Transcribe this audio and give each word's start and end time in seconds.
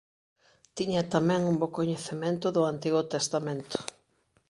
Tiña 0.75 1.03
tamén 1.13 1.41
un 1.51 1.55
bo 1.61 1.67
coñecemento 1.77 2.47
do 2.55 2.61
Antigo 2.73 3.01
Testamento. 3.13 3.77